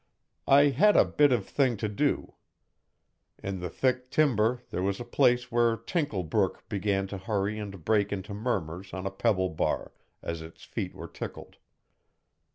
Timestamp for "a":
0.97-1.05, 4.99-5.05, 9.05-9.11